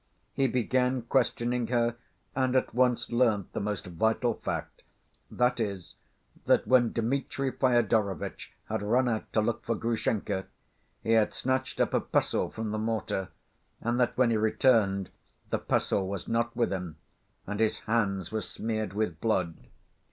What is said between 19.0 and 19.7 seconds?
blood.